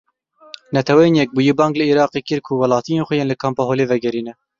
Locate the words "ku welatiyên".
2.45-3.05